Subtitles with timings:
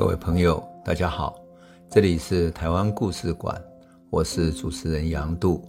[0.00, 1.38] 各位朋友，大家好，
[1.90, 3.62] 这里是台湾故事馆，
[4.08, 5.62] 我是主持人杨度，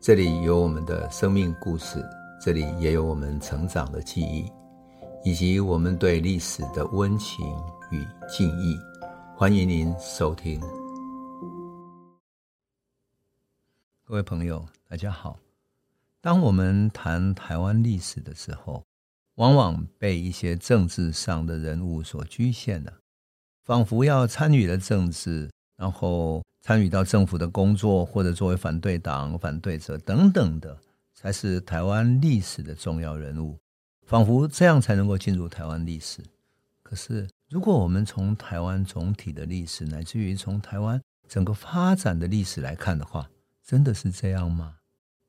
[0.00, 2.00] 这里有我们的生命故事，
[2.40, 4.48] 这里也有我们成长的记忆，
[5.24, 7.44] 以及我们对历史的温情
[7.90, 8.78] 与敬意，
[9.36, 10.60] 欢迎您收听。
[14.04, 15.36] 各位朋友，大家好。
[16.20, 18.84] 当我们谈台湾历史的时候，
[19.34, 22.92] 往往被一些政治上的人物所局限了。
[23.70, 30.76] 仿佛要参与了政治，然后参与到政府的工作，或者作为反对党、反对者等等的，
[31.14, 33.56] 才是台湾历史的重要人物。
[34.08, 36.20] 仿佛这样才能够进入台湾历史。
[36.82, 43.30] 可是，如果我们从台湾总体的历史，乃至于从台湾整个发展的历史来看的话，
[43.64, 44.78] 真的是这样吗？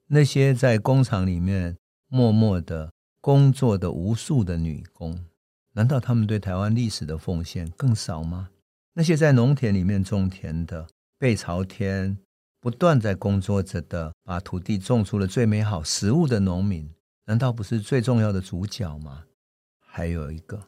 [0.08, 5.26] 那些在工厂里面默默的工作的无数的女工。
[5.74, 8.50] 难道他们对台湾历史的奉献更少吗？
[8.94, 10.86] 那些在农田里面种田的、
[11.18, 12.18] 背朝天、
[12.60, 16.94] 不断在工作着的、把土地种出了最美好食物的农民，
[17.26, 19.24] 难道不是最重要的主角吗？
[19.80, 20.62] 还有一个，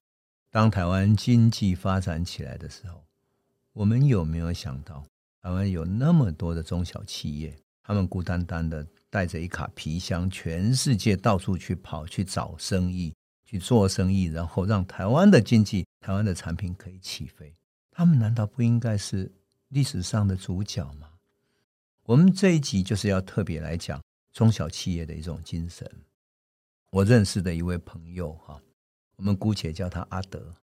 [0.49, 3.03] 当台湾经济发展起来的时候，
[3.73, 5.05] 我们有没有想到，
[5.41, 13.13] 台湾有那么多的中小企业，他们孤单单的带着一卡皮箱，全世界到处去跑，去找生意。
[13.53, 17.53] 去做生意，然后让台湾的经济、台湾的产品可以起飞。
[17.91, 19.31] 他们难道不应该是
[19.67, 21.07] 历史上的主角吗？
[22.01, 25.87] 我们这一集就是要特别来讲中小企业的一种精神。
[26.89, 28.59] 我认识的一位朋友哈，
[29.17, 30.55] 我们姑且叫他阿德。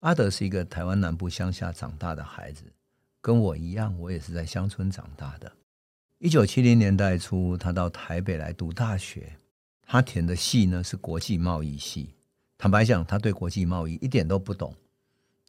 [0.00, 2.64] 阿德是一个台湾南部乡下长大的孩子，
[3.20, 5.52] 跟我一样，我也是在乡村长大的。
[6.18, 9.32] 一九七零年代初，他到台北来读大学，
[9.82, 12.10] 他填的系呢是国际贸易系。
[12.62, 14.72] 坦白讲，他对国际贸易一点都不懂。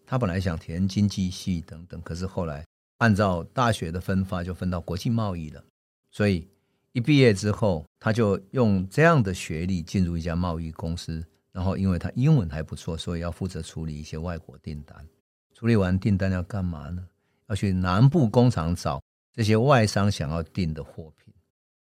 [0.03, 2.65] 他本来想填经济系等等，可是后来
[2.97, 5.63] 按照大学的分发，就分到国际贸易了。
[6.09, 6.47] 所以
[6.91, 11.23] 一毕业之后，他就用这样的学历进入一家贸易公司。
[11.51, 15.07] 然后因为他英文还不错，所以要负责处理一些外国订单。
[15.53, 17.07] 处理完订单要干嘛呢？
[17.45, 18.99] 要去南部工厂找
[19.31, 21.31] 这些外商想要订的货品，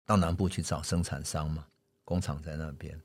[0.04, 1.64] 到南部去找生产商嘛，
[2.04, 3.00] 工厂在那边。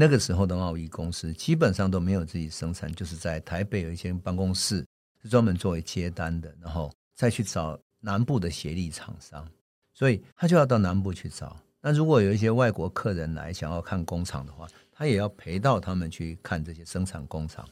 [0.00, 4.86] 那个时候的贸易公司基本上都没有自己生产，就是在台北有一间办公室
[5.20, 9.44] 是专门作为接单的，然后再去找南部的协力厂商，
[9.92, 11.60] 所以他就要到南部去找。
[11.80, 17.68] 那如果有一些外国客人来想要看工厂的话，他也要陪到他们去看这些生产工厂。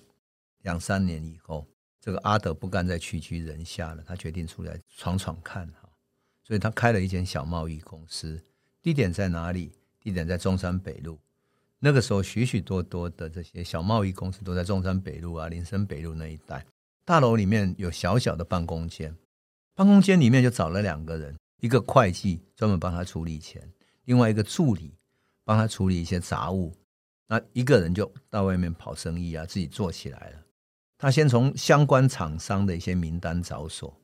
[0.62, 1.64] 两三年以后，
[2.00, 5.88] 这个阿德不甘再屈居人下了，他决定出来闯闯看哈，
[6.42, 8.42] 所以他开了一间小贸易公司。
[8.82, 9.70] 地点在哪里？
[10.00, 11.16] 地点在中山北路。
[11.78, 16.64] 那个时候，许许多多的这些小贸易公司都在中山北路啊、林森北路那一带。
[17.04, 19.14] 大楼里面有小小的办公间，
[19.74, 23.62] 办公间里面就找了两个人，一个会计专门帮他处理钱，
[24.06, 24.94] 另外一个助理
[25.44, 26.72] 帮他处理一些杂物。
[27.28, 30.42] 那一个人就到外面跑生意啊，自己做起来了。
[30.98, 33.94] 他先从相关厂商的一些名单着手，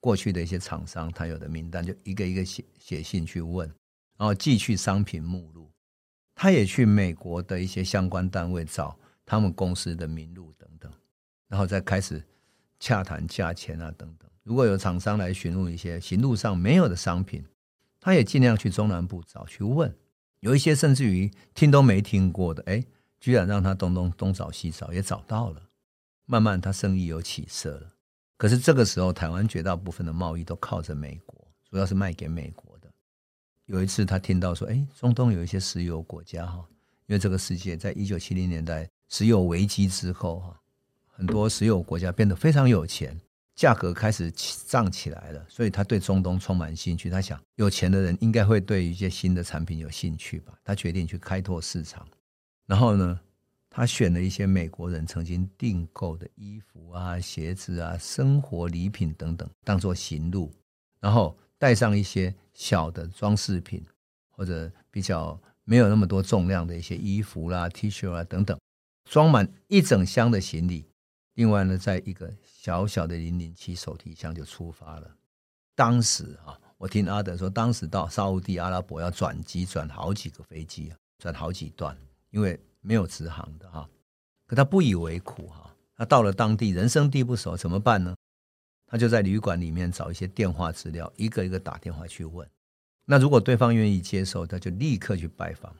[0.00, 3.68] 过去的一些厂商他有的名单就一个一个写写信去问，
[4.18, 5.70] 然后寄去商品目录。
[6.34, 10.92] 他也去美国的一些相关单位找他们公司的名录等等，
[11.48, 12.22] 然后再开始
[12.78, 14.28] 洽谈价钱啊等等。
[14.42, 17.44] 如果有厂商来询问一些行路上没有的商品，
[18.00, 19.96] 他也尽量去中南部找去问。
[20.40, 22.84] 有一些甚至于听都没听过的，哎，
[23.18, 25.62] 居然让他东东东找西找也找到了。
[26.26, 27.94] 慢慢他生意有起色了。
[28.36, 32.63] 可是这个时候，台湾绝大部分的贸易都靠着美国，主要是卖给美国。
[33.66, 36.64] 有一次，他听到说：“哎，中东有一些石油国家哈，
[37.06, 40.60] 因为这个世界在一九七零年代石油危机之后哈，
[41.10, 43.18] 很多石油国家变得非常有钱，
[43.54, 44.30] 价格开始
[44.66, 47.08] 涨起来了，所以他对中东充满兴趣。
[47.08, 50.52] 他想，有钱的人应该会对一些新的产品有兴趣吧？
[50.62, 52.06] 他决定去开拓市场。
[52.66, 53.20] 然后呢，
[53.70, 60.52] 他选了一些美国人曾经订购的衣服啊、鞋子啊、生活礼品等等，当做行路，
[61.00, 63.84] 然后带上一些。”小的装饰品，
[64.30, 68.56] 或者比较没有那么多重量的一些衣服啦、T 恤啊等等，
[69.10, 70.86] 装满一整箱的行李。
[71.34, 75.16] 另外呢，在一个小小的零零七手提箱就出发了。
[75.74, 81.98] 当时啊，我听阿德说，当时到沙乌地阿拉伯要转机，转好几个飞机啊，转好几段，
[82.30, 83.90] 因为没有直航的哈。
[84.46, 88.14] 可他不以为苦哈，他到了当地，人生地不熟，怎么办呢？
[88.86, 92.48] 他就在旅馆里面找一些电话资料，一个一个打电话去问。
[93.04, 95.74] 那如果对方愿意接受，他就立刻去拜访。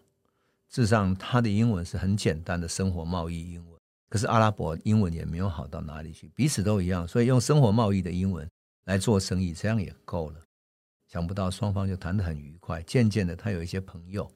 [0.69, 8.49] 事实上，他的英文是很简单的生活贸易英文，可是阿拉伯英文也没有好到哪里去，彼此都一样，所以用生活贸易的英文
[8.85, 10.41] 来做生意，这样也够了。
[11.07, 14.29] 想不到双方就谈得很愉快，渐渐的他有一些朋友。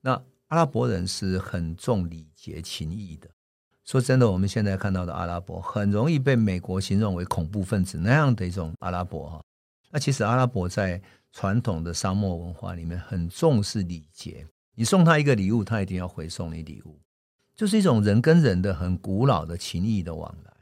[0.00, 0.12] 那
[0.48, 3.30] 阿拉伯人是很重礼节情谊的。
[3.86, 9.40] 说真的，我们现在看到的阿拉伯很容易被美国形容为恐怖分子那样的一种阿拉伯哈。
[9.92, 11.00] 那其实阿拉伯在
[11.32, 14.44] 传统的沙漠文化里面很重视礼节，
[14.74, 16.98] 你送他一个礼物，他一定要回送你礼物，
[17.54, 20.52] 就是一种人跟人的很古老的情谊的往来。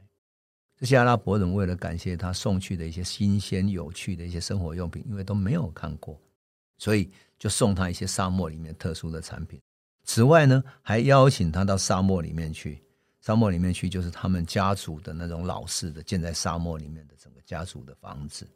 [0.79, 6.21] 这些阿拉伯人为了感谢他送去的一些新鲜有趣的一些生活用品，因为都没有看过，
[6.76, 9.59] 所以就送他一些沙漠里面特殊的产品。
[10.05, 12.84] 此外呢，还邀请他到沙漠里面去。
[13.25, 18.47] 沙漠里面去就是他们家族的那种老式的建在沙漠里面的整个家族的房子。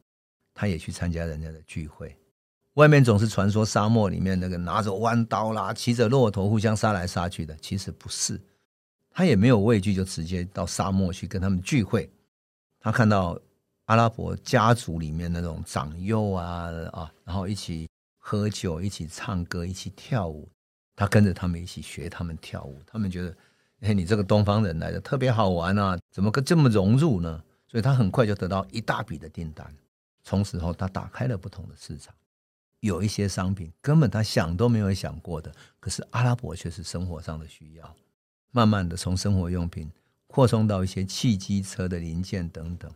[0.52, 2.14] 他也去参加人家的聚会。
[2.74, 8.38] 外面总是传说沙漠里面那个拿着弯刀啦、骑着骆驼互相杀来杀去的，其实不是。
[9.10, 12.10] 他也没有畏惧，就直接到沙漠去跟他们聚会。
[12.78, 13.40] 他看到
[13.86, 17.88] 阿拉伯家族里面那种长幼啊啊，然后一起
[18.18, 20.46] 喝酒、一起唱歌、一起跳舞，
[20.94, 22.80] 他跟着他们一起学他们跳舞。
[22.86, 23.34] 他们觉得，
[23.80, 27.42] 哎，你这个东方人来的特别好玩啊，怎么个这么融入呢？
[27.66, 29.74] 所以他很快就得到一大笔的订单。
[30.24, 32.14] 从此后，他打开了不同的市场。
[32.80, 37.96] 有一些商品根本他想都没有想过的，可是阿拉伯却是生活上的需要。
[38.50, 39.90] 慢慢的，从生活用品。
[40.30, 42.92] 扩充到一些汽机车的零件等等，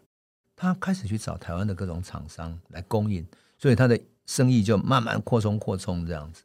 [0.55, 3.27] 他开始去找台湾的各种厂商来供应，
[3.57, 6.43] 所以他的生意就慢慢扩充扩充这样子。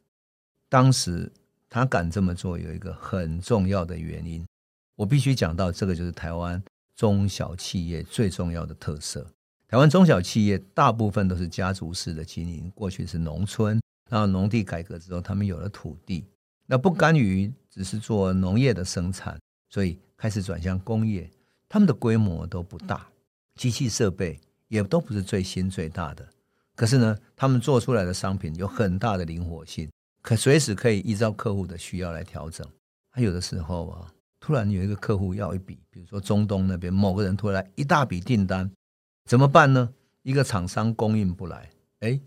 [0.66, 1.30] 当时
[1.68, 4.46] 他敢这么做，有一个很重要的原因，
[4.96, 6.62] 我必须讲到，这个就是台湾
[6.94, 9.26] 中小企业最重要的特色。
[9.68, 16.24] 台湾中小企业大部分都是家族式的经营，过去是农村，然后农地改革之后，他们有了土地，
[16.66, 19.38] 那不甘于只是做农业的生产，
[19.70, 19.98] 所以。
[20.20, 21.30] 开始转向工业，
[21.68, 23.06] 他们的规模都不大，
[23.54, 24.36] 机器设备
[24.66, 26.28] 也都不是最新最大的。
[26.74, 29.88] 可是呢，他们做出来的商品有很大的灵活性，
[30.22, 32.66] 可随时可以依照客户的需要来调整。
[33.10, 38.70] 还有的时候啊，突然有一个客户要一笔，比如说中东那边某个人突然来一大笔订单，
[39.24, 39.92] 怎么办呢？
[40.22, 41.70] 一个厂商供应不来，
[42.00, 42.20] 哎，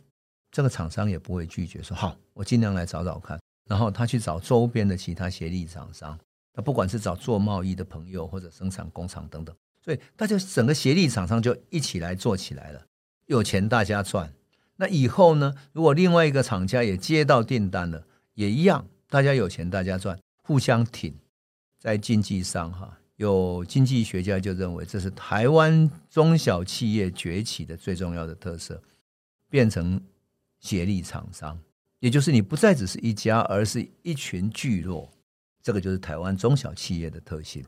[0.52, 3.40] 这个厂商也不会拒绝，说好，我尽量来找找看。
[3.70, 6.18] 然后他去找周边的其他协力厂商。
[6.54, 12.86] 那不管是找做贸易的朋友，或者生产工厂等等，所以大家整个协力厂商就一起来做起来了，
[13.28, 14.34] 有钱大家赚。
[14.82, 21.14] 那以后呢，如果另外一个厂家也接到订单了，也一样，大家有钱大家赚，互相挺。
[21.78, 28.82] 在经济上，哈，有经济学家就认为这是台湾中小企业崛起的最重要的特色，
[29.52, 30.02] 变成
[30.60, 31.60] 协力厂商，
[32.00, 35.08] 也就是你不再只是一家，而是一群聚落。
[35.62, 37.64] 这个就是台湾中小企业的特性，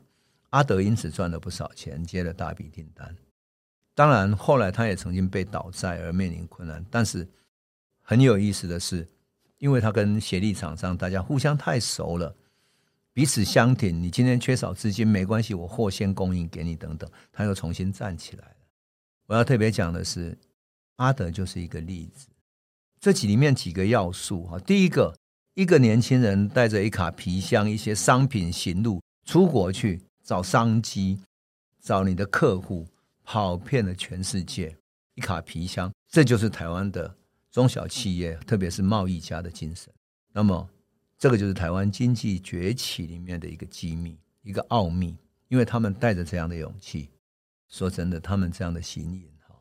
[0.50, 3.14] 阿德因此赚了不少钱，接了大笔订单。
[3.94, 6.84] 当然，后来他也曾经被倒债而面临困难。
[6.90, 7.26] 但是
[8.02, 9.06] 很有意思的是，
[9.58, 12.34] 因为他跟协力厂商大家互相太熟了，
[13.12, 14.02] 彼此相挺。
[14.02, 18.56] 你今天缺少资金没关系，我货先供应给你等等，他又重新站起来了。
[19.26, 20.36] 我要特别讲的是，
[20.96, 22.26] 阿德就是一个例子。
[23.00, 25.14] 这几里面几个要素哈，第一个。
[25.56, 31.20] 一个年轻人带着一卡皮箱，一些商品行路出国去找商机，
[31.80, 32.88] 找你的客户，
[33.24, 34.76] 跑遍了全世界。
[35.14, 37.12] 一卡皮箱，这就是台湾的
[37.50, 39.92] 中小企业，特别是贸易家的精神。
[40.32, 40.68] 那么，
[41.16, 45.16] 这个就是台湾经济崛起里面的一个机密，一个奥秘。
[45.48, 47.10] 因为他们带着这样的勇气，
[47.68, 49.54] 说真的，他们这样的形影哈，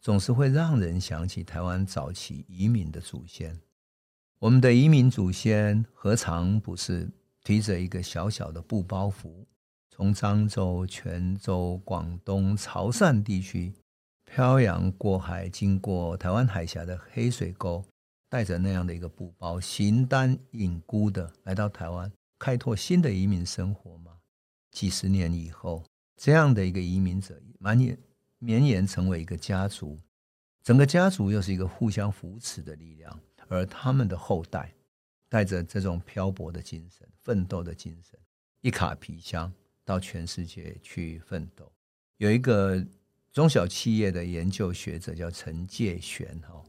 [0.00, 3.60] 总是会让人想起台湾早期移民的祖先。
[4.38, 7.10] 我们的移民祖先何尝不是
[7.42, 9.44] 提着一个小小的布包袱，
[9.96, 13.72] 从漳州、泉州、广东、潮汕地区
[14.26, 17.82] 漂洋过海，经过台湾海峡的黑水沟，
[18.28, 24.18] 带着那样的一个布包，形单影孤的来到台湾，开拓新的移民生活吗？
[24.70, 25.82] 几十年以后，
[26.14, 27.98] 这样的一个移民者，蔓延
[28.38, 29.98] 绵延成为一个家族，
[30.62, 33.18] 整个家族又是一个互相扶持的力量。
[33.48, 34.74] 而他们的后代
[35.30, 38.20] 带着这种漂泊的精神、奋斗的精神，
[38.60, 39.50] 一卡皮箱
[39.86, 41.72] 到全世界去奋斗。
[42.18, 42.84] 有一个
[43.32, 46.62] 中小企业的研究学者叫陈介玄哈，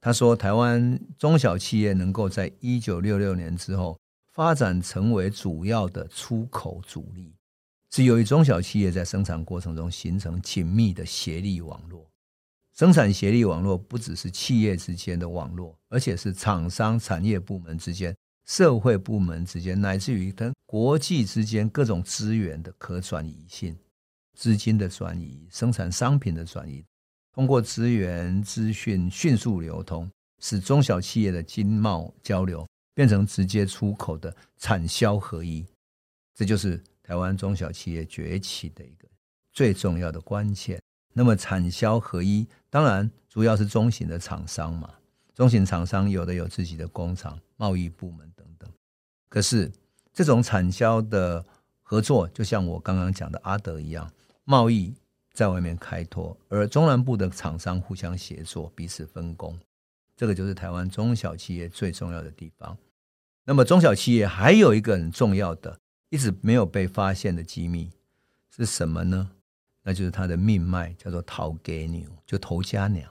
[0.00, 4.00] 他说台湾中小企业能够在一九六六年之后
[4.32, 7.34] 发展成为主要的出口主力，
[7.90, 12.08] 是由于中小企业在生产过程中形成紧密的协力网络。
[12.72, 18.16] 生产协力网络不只是企业之间的网络，而且是厂商产业部门之间
[18.48, 23.76] 社会部门之间，乃至于跟国际之间各种资源的可转移性、
[24.34, 26.82] 资金的转移、生产商品的转移，
[27.34, 35.62] 通过资源资讯迅速流通，使中小企业的经贸交流变成直接出口的产销合一，
[36.34, 39.06] 这就是台湾中小企业崛起的一个
[39.52, 40.80] 最重要的关键。
[41.12, 44.94] 那么产销合一，当然主要是中型的厂商嘛。
[45.34, 48.28] 中型厂商有的有自己的工厂、贸易部门，
[49.28, 49.70] 可是
[50.12, 51.44] 这种产销的
[51.82, 54.10] 合作，就像我刚刚讲的阿德一样，
[54.44, 54.94] 贸易
[55.32, 59.58] 在外面开拓，而中南部的厂商互相协作，彼此分工，
[60.16, 62.76] 这个就是台湾中小企业最重要的地方。
[63.44, 65.78] 那么中小企业还有一个很重要的、
[66.10, 67.90] 一直没有被发现的机密
[68.54, 69.30] 是什么呢？
[69.82, 73.10] 那就是它的命脉，叫做头家娘，就头家娘。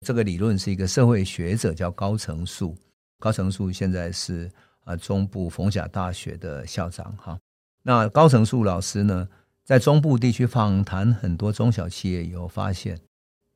[0.00, 2.76] 这个理论是一个社会学者叫高成树，
[3.18, 4.50] 高成树现在是
[4.84, 7.38] 啊中部逢甲大学的校长哈。
[7.82, 9.28] 那高成树老师呢，
[9.64, 13.00] 在中部地区访谈很多中小企业以后，发现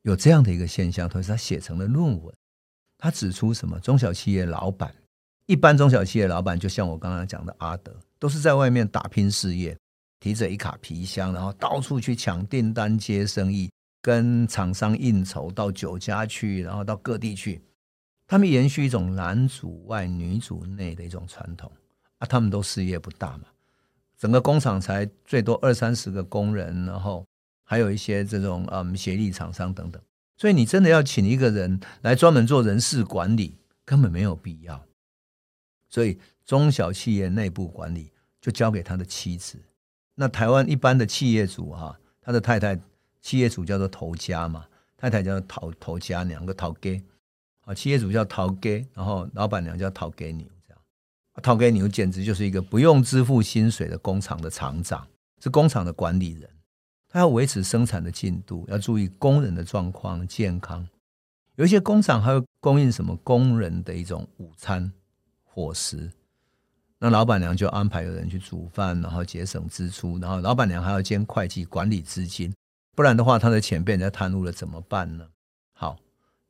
[0.01, 2.33] 有这样的一个现象，同时他写成了论文。
[2.97, 3.79] 他指出什么？
[3.79, 4.93] 中小企业老板，
[5.45, 9.77] 一般中小企业老板就像我刚刚讲的阿德，都是在外面打拼事业，
[10.19, 13.69] 提着一卡皮箱，然后到处去抢订单、接生意。
[14.01, 17.59] 跟厂商应酬到酒家去，然后到各地去，
[18.27, 21.71] 他们延续一种男主外女主内的一种传统
[22.17, 22.27] 啊。
[22.27, 23.45] 他们都事业不大嘛，
[24.17, 27.25] 整个工厂才最多二三十个工人，然后
[27.63, 30.01] 还有一些这种嗯协力厂商等等。
[30.37, 34.85] 所以你真的要请一个人来专门做人事管理，根本没有必要。
[35.89, 39.57] 所以中小企业内部管理就交给他的妻子。
[40.15, 42.79] 那台湾一般的企业主哈，他的太太。
[43.21, 47.03] 企业主叫做头家嘛，太太叫头头家两，个头家
[47.65, 47.73] 啊。
[47.73, 50.81] 企业主叫头家，然后老板娘叫陶给牛，这样。
[51.43, 55.05] 头家娘简直就是一个不用支付薪水的工厂的厂长，
[55.43, 56.49] 是工厂的管理人。
[57.09, 60.87] 他要维持生产的进度，要注意工人的状况健康。
[61.55, 64.91] 有一些工厂还会供应什么工人的一种午餐
[65.43, 66.11] 伙食，
[66.99, 72.53] 那老板娘就安排有人去煮饭，然后节省支出，然后老板娘还要兼会计管理资金。
[72.93, 75.25] 不然的话，他的钱被人家贪污了怎么办呢？
[75.71, 75.97] 好，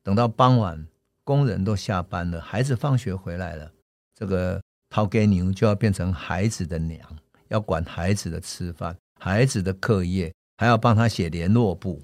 [0.02, 0.84] 等到傍晚，
[1.26, 3.72] 工人都下班了，孩子放学回来了，
[4.14, 7.00] 这个头家娘就要变成孩子的娘，
[7.48, 12.00] 要管孩子的吃饭、孩子的课业，还要帮他写联络簿。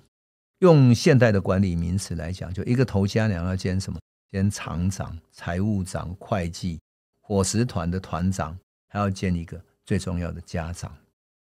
[0.58, 4.00] 用现代的管理名词来讲，就一个头家娘要兼什么？
[4.32, 6.80] 兼厂长、财务长、会计、
[7.20, 10.92] 伙食团的团长，还要兼一个最重要的家长。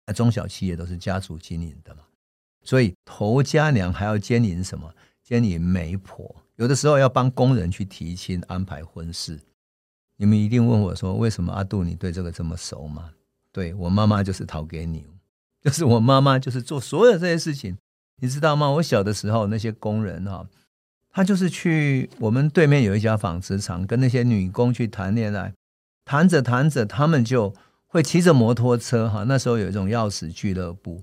[0.07, 2.03] 那中小企业都是家族经营的嘛。
[2.63, 4.95] 所以头家娘还要兼领什么？
[5.25, 9.41] 兼领媒婆，有的时候要帮工人去提亲、安排婚事。
[10.17, 13.11] 你们一定问我说：“为什么阿杜你对这个这么熟吗？”
[13.51, 15.05] 对，我妈妈就是头家娘，
[15.61, 17.77] 就是我妈妈就是做所有这些事情，
[18.21, 18.71] 你知道吗？
[18.71, 20.47] 我小的时候那些工人哈，
[21.11, 25.53] 他就是去我们对面有一家纺织厂，跟那些女工去谈恋爱，
[26.05, 27.53] 谈着谈着，他们就
[27.89, 29.25] 会骑着摩托车哈。
[29.25, 31.03] 那时候有一种钥匙俱乐部，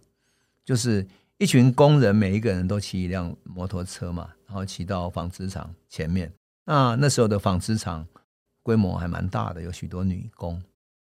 [0.63, 1.05] 就是。
[1.41, 6.31] 一群工人，每一个人都骑一辆摩托车嘛，然后骑到纺织厂前面。
[6.65, 8.05] 那那时候的纺织厂
[8.61, 10.61] 规模还蛮大的，有许多女工。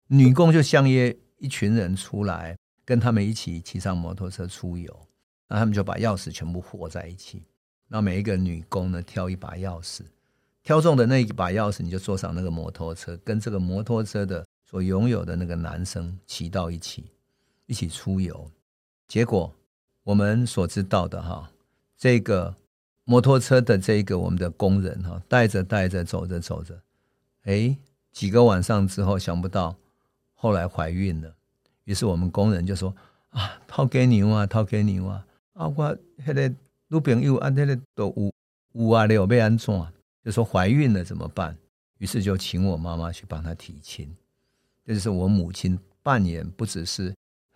[0.07, 4.93] 女工就相约一群人出来，跟他们一起骑上摩托车出游。
[5.47, 7.41] 那他们就把钥匙全部和在一起。
[7.87, 10.01] 那每一个女工呢，挑一把钥匙，
[10.63, 17.05] 挑中的那一把钥匙，你就坐上那个摩托车，跟这个摩托车的所拥有的那个男生骑到一起，
[17.67, 18.51] 一起出游。
[19.07, 19.49] 结果。
[20.05, 21.51] 我们所知道的哈，
[21.97, 22.55] 这个
[23.05, 26.79] 摩托车的这个我们的工人哈，带着带着走着走着，
[27.45, 27.75] 哎，
[28.11, 29.75] 几个晚上之后，想不到
[30.35, 31.35] 后来怀孕了。
[31.85, 32.95] 于是我们工人就说
[33.31, 36.53] 啊，头家娘啊，头家娘啊，啊，我那个
[36.87, 38.31] 女朋友啊，那个都有
[38.73, 39.87] 有啊，了要安怎？
[40.23, 41.57] 就说怀孕了怎么办？
[41.97, 44.15] 于是就请我妈妈去帮她提亲。
[44.85, 47.11] 这就是我母亲扮演，不只是。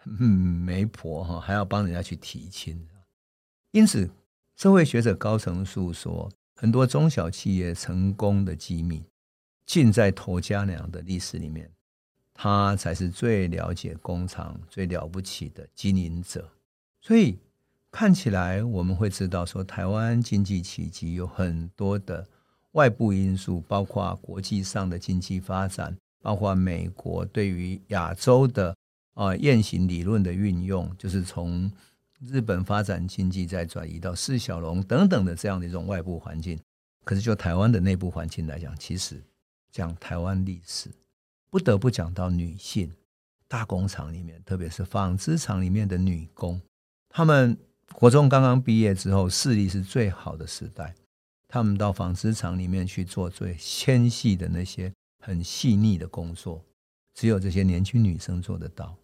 [0.06, 2.88] 媒婆哈，还要帮人家去提亲，
[3.72, 4.10] 因此
[4.56, 9.03] 社会学者高成素说，很多中小企业成功的机密，
[9.65, 11.70] 尽在头家娘的历史里面，
[12.34, 16.50] 他才是最了解工厂、最了不起的经营者。
[17.01, 17.38] 所以
[17.91, 22.27] 看起来我们会知道，说台湾经济奇迹有很多的
[22.72, 28.75] 外部因素，包括国际上的经济发展，包括美国对于亚洲的。
[29.19, 31.69] 啊，雁行理论的运用，就是从
[32.21, 36.57] 日本发展经济，再转移到四小龙等等的这样的一种外部环境。
[37.03, 39.21] 可是就台湾的内部环境来讲，其实
[39.73, 40.89] 讲台湾历史，
[41.49, 42.89] 不得不讲到女性。
[43.49, 46.61] 大工厂里面，特别是纺织厂里面的女工，
[47.09, 47.57] 她们
[47.91, 50.95] 国中刚刚毕业之后，视力是最好的时代。
[51.49, 56.63] 她们到纺织厂里面去做最纤细的那些很细腻的工作，
[57.15, 58.95] 只有这些年轻女生做得到。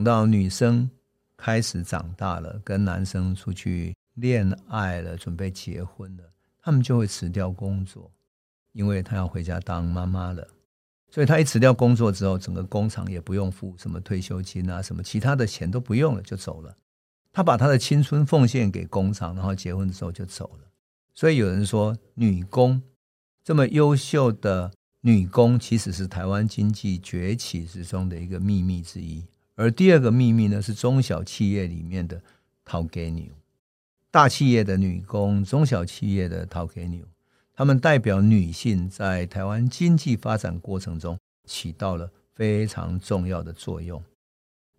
[0.00, 0.88] 等到女生
[1.36, 6.24] 开始长大了，跟男生出去恋爱了，准备结婚了，
[6.62, 8.10] 他们就会辞掉工作。
[8.72, 10.48] 因为他要回家当妈妈了，
[11.10, 16.74] 所以他一辞掉工作之后，整个工厂也不用付什么退休金啊，什么其他的钱都不用了，就走了。
[17.30, 20.68] 他把他的青春奉献给工厂，然后结婚之后就走了。
[21.12, 22.80] 所以有人说，女工
[23.44, 29.26] 这么优秀的女工，其实是台湾经济崛起之中的一个秘密之一。
[29.60, 32.22] 而第二个秘密呢，是中小企业里面的
[32.64, 33.28] 头家娘，
[34.10, 37.06] 大企业的女工，中小企业的头家娘。
[37.52, 44.02] 他们代表女性在台湾经济发展过程中起到了非常重要的作用。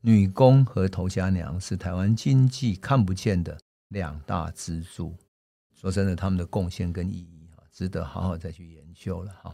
[0.02, 3.56] 女工和头家娘是台湾经济看不见的
[3.90, 5.16] 两大支柱。
[5.76, 9.54] 说真的，他们的贡献跟意义啊，值得好好再去研究了哈。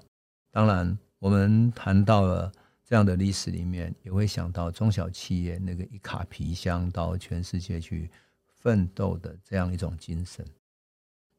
[0.53, 2.49] 当然，我们谈到了
[2.87, 8.09] 这样的历史里面，也会想到中小企业那个一卡皮箱到全世界去
[8.47, 10.45] 奋斗的这样一种精神。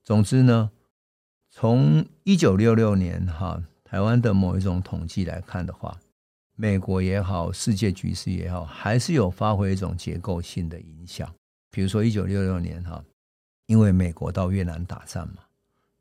[0.04, 0.70] 总之呢。
[1.50, 5.98] 从一九六六年哈台湾的某一种统计来看的话，
[6.56, 11.34] 美国也好，世界局势也好，还是有发挥一种结构性的影响。
[11.70, 13.02] 比如说一九六六年哈，
[13.64, 15.42] 因为美国到越南打仗嘛，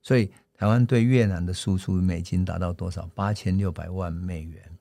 [0.01, 3.09] 所以台湾对越南的输出美金达到多少？
[3.15, 4.76] 八千六百万美元，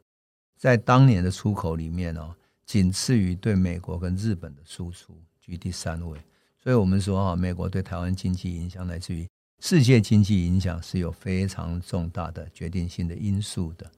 [0.56, 2.34] 在当年的出口里面哦，
[2.64, 6.18] 仅次于对美国跟日本的输出，居第三位。
[6.58, 9.26] 所以我们说哈，美国对台湾经济影响来自于。
[9.58, 13.90] 世界经济影响是有非常重大的决定性的因素的。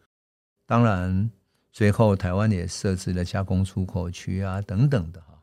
[0.67, 1.29] 当然，
[1.73, 5.43] 随后台湾也设置了加工出口区啊，等等的哈。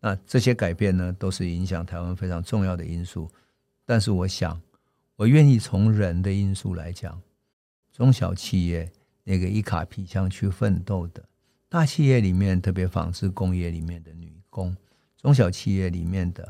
[0.00, 3.30] 那这些改变呢，都是影响台湾非常重要的因素。
[3.86, 4.60] 但是，我想，
[5.14, 7.22] 我愿意从人的因素来讲，
[7.92, 8.90] 中小企业
[9.24, 11.24] 那个一卡皮箱去奋斗的，
[11.68, 14.76] 大企业里面，特别纺织工业里面的女工，
[15.16, 16.48] 中小企业里面的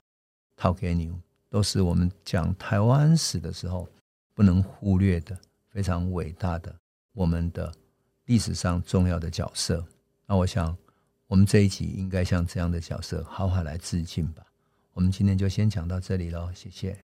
[0.54, 1.18] 头家娘。
[1.50, 3.88] 都是我们讲台湾史的时候
[4.34, 6.74] 不能忽略的非常伟大的
[7.12, 7.72] 我们的
[8.24, 9.86] 历史上重要的角色。
[10.26, 10.76] 那我想，
[11.28, 14.44] 我们这一集应该向这样的角色好好来致敬吧。
[14.94, 17.03] 我们今天就先讲到这里喽，谢谢。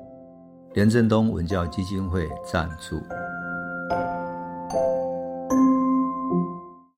[0.73, 3.01] 连振东文教基金会赞助。